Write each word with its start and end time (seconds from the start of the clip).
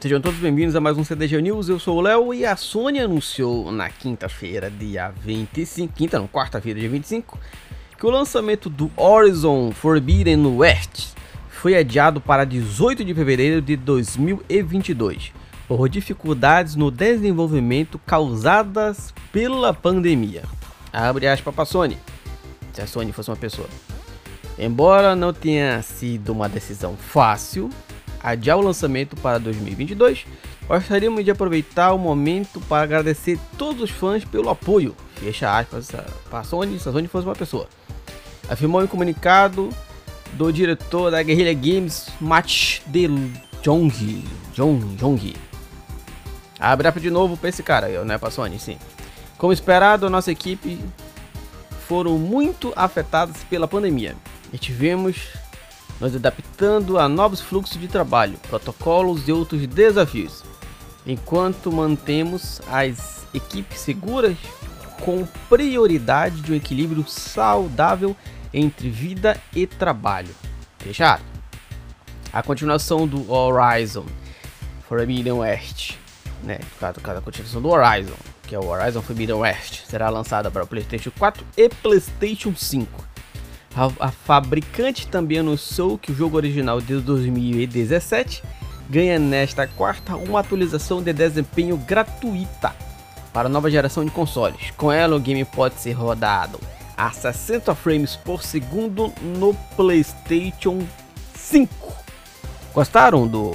Sejam 0.00 0.20
todos 0.20 0.38
bem-vindos 0.38 0.76
a 0.76 0.80
mais 0.80 0.96
um 0.96 1.02
CDG 1.02 1.42
News, 1.42 1.68
eu 1.68 1.76
sou 1.76 1.98
o 1.98 2.00
Léo 2.00 2.32
e 2.32 2.46
a 2.46 2.54
Sony 2.54 3.00
anunciou 3.00 3.72
na 3.72 3.90
quinta-feira, 3.90 4.70
dia 4.70 5.08
25, 5.08 5.92
quinta 5.92 6.20
não, 6.20 6.28
quarta-feira, 6.28 6.78
dia 6.78 6.88
25, 6.88 7.36
que 7.98 8.06
o 8.06 8.10
lançamento 8.10 8.70
do 8.70 8.88
Horizon 8.96 9.72
Forbidden 9.72 10.46
West 10.56 11.14
foi 11.48 11.76
adiado 11.76 12.20
para 12.20 12.44
18 12.44 13.04
de 13.04 13.12
fevereiro 13.12 13.60
de 13.60 13.74
2022, 13.76 15.32
por 15.66 15.88
dificuldades 15.88 16.76
no 16.76 16.92
desenvolvimento 16.92 17.98
causadas 17.98 19.12
pela 19.32 19.74
pandemia. 19.74 20.44
Abre 20.92 21.26
aspas 21.26 21.52
para 21.52 21.64
Sony, 21.64 21.98
se 22.72 22.80
a 22.80 22.86
Sony 22.86 23.10
fosse 23.10 23.30
uma 23.30 23.36
pessoa. 23.36 23.68
Embora 24.56 25.16
não 25.16 25.32
tenha 25.32 25.82
sido 25.82 26.30
uma 26.30 26.48
decisão 26.48 26.96
fácil, 26.96 27.68
adiar 28.30 28.56
o 28.58 28.62
lançamento 28.62 29.16
para 29.16 29.38
2022, 29.38 30.26
gostaríamos 30.66 31.24
de 31.24 31.30
aproveitar 31.30 31.92
o 31.92 31.98
momento 31.98 32.60
para 32.62 32.82
agradecer 32.82 33.38
todos 33.56 33.82
os 33.82 33.90
fãs 33.90 34.24
pelo 34.24 34.50
apoio. 34.50 34.94
Fecha 35.16 35.58
aspas 35.58 35.90
para 36.30 36.40
a 36.40 36.44
Sony, 36.44 36.78
se 36.78 36.88
a 36.88 36.92
Sony 36.92 37.08
fosse 37.08 37.26
uma 37.26 37.34
pessoa. 37.34 37.68
Afirmou 38.48 38.82
em 38.82 38.86
comunicado 38.86 39.70
do 40.34 40.52
diretor 40.52 41.10
da 41.10 41.22
Guerrilla 41.22 41.54
Games, 41.54 42.08
Matt 42.20 42.80
De 42.86 43.08
Jong. 43.62 44.24
Jong, 44.54 44.96
Jong. 44.96 45.36
Abre 46.60 46.90
de 47.00 47.10
novo 47.10 47.36
para 47.36 47.48
esse 47.48 47.62
cara, 47.62 48.04
não 48.04 48.14
é 48.14 48.18
para 48.18 48.30
Sony, 48.30 48.58
sim. 48.58 48.78
Como 49.36 49.52
esperado, 49.52 50.06
a 50.06 50.10
nossa 50.10 50.32
equipe 50.32 50.78
foram 51.86 52.18
muito 52.18 52.72
afetadas 52.74 53.44
pela 53.44 53.68
pandemia 53.68 54.14
e 54.52 54.58
tivemos 54.58 55.28
nos 56.00 56.14
adaptando 56.14 56.98
a 56.98 57.08
novos 57.08 57.40
fluxos 57.40 57.80
de 57.80 57.88
trabalho, 57.88 58.38
protocolos 58.48 59.26
e 59.28 59.32
outros 59.32 59.66
desafios, 59.66 60.42
enquanto 61.06 61.72
mantemos 61.72 62.60
as 62.68 63.26
equipes 63.34 63.80
seguras 63.80 64.36
com 65.04 65.26
prioridade 65.48 66.40
de 66.40 66.52
um 66.52 66.56
equilíbrio 66.56 67.06
saudável 67.08 68.16
entre 68.52 68.90
vida 68.90 69.40
e 69.54 69.66
trabalho. 69.66 70.34
Fechado? 70.78 71.22
A 72.32 72.42
continuação 72.42 73.06
do 73.06 73.30
Horizon 73.30 74.04
Forbidden 74.88 75.32
West, 75.32 75.94
né? 76.42 76.58
A 76.80 77.20
continuação 77.20 77.60
do 77.60 77.68
Horizon, 77.68 78.14
que 78.42 78.54
é 78.54 78.58
o 78.58 78.66
Horizon 78.66 79.02
Forbidden 79.02 79.36
West, 79.36 79.84
será 79.86 80.08
lançada 80.08 80.50
para 80.50 80.64
o 80.64 80.66
PlayStation 80.66 81.10
4 81.18 81.44
e 81.56 81.68
PlayStation 81.68 82.54
5 82.54 83.07
a, 83.78 84.08
a 84.08 84.10
fabricante 84.10 85.06
também 85.06 85.38
anunciou 85.38 85.96
que 85.96 86.10
o 86.10 86.14
jogo 86.14 86.36
original 86.36 86.80
de 86.80 87.00
2017 87.00 88.42
ganha 88.90 89.18
nesta 89.20 89.68
quarta 89.68 90.16
uma 90.16 90.40
atualização 90.40 91.00
de 91.00 91.12
desempenho 91.12 91.76
gratuita 91.76 92.74
para 93.32 93.46
a 93.46 93.48
nova 93.48 93.70
geração 93.70 94.04
de 94.04 94.10
consoles. 94.10 94.72
Com 94.76 94.90
ela, 94.90 95.14
o 95.14 95.20
game 95.20 95.44
pode 95.44 95.76
ser 95.76 95.92
rodado 95.92 96.58
a 96.96 97.12
60 97.12 97.72
frames 97.76 98.16
por 98.16 98.42
segundo 98.42 99.12
no 99.22 99.54
PlayStation 99.76 100.84
5. 101.34 101.68
Gostaram 102.74 103.28
do 103.28 103.54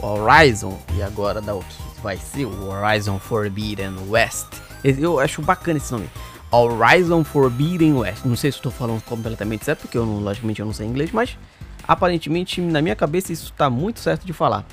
Horizon 0.00 0.78
e 0.94 1.02
agora 1.02 1.42
da 1.42 1.54
o 1.54 1.60
que 1.60 2.00
vai 2.02 2.16
ser 2.16 2.46
o 2.46 2.70
Horizon 2.70 3.18
Forbidden 3.18 3.96
West? 4.08 4.46
Eu 4.82 5.20
acho 5.20 5.42
bacana 5.42 5.76
esse 5.76 5.92
nome. 5.92 6.08
Horizon 6.50 7.24
Forbidden 7.24 7.94
West. 7.94 8.24
Não 8.24 8.36
sei 8.36 8.50
se 8.50 8.58
estou 8.58 8.72
falando 8.72 9.02
completamente 9.02 9.64
certo, 9.64 9.82
porque 9.82 9.98
eu 9.98 10.06
não, 10.06 10.20
logicamente 10.20 10.60
eu 10.60 10.66
não 10.66 10.72
sei 10.72 10.86
inglês, 10.86 11.10
mas 11.12 11.36
aparentemente 11.86 12.60
na 12.60 12.80
minha 12.80 12.96
cabeça 12.96 13.32
isso 13.32 13.46
está 13.46 13.68
muito 13.68 14.00
certo 14.00 14.26
de 14.26 14.32
falar. 14.32 14.64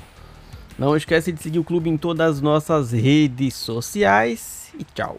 Não 0.78 0.96
esquece 0.96 1.32
de 1.32 1.42
seguir 1.42 1.58
o 1.58 1.64
clube 1.64 1.88
em 1.88 1.96
todas 1.96 2.36
as 2.36 2.40
nossas 2.40 2.92
redes 2.92 3.54
sociais 3.54 4.70
e 4.78 4.84
tchau. 4.84 5.18